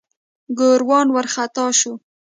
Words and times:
ګوروان 0.59 1.07
وارخطا 1.11 1.65
شو. 1.79 1.93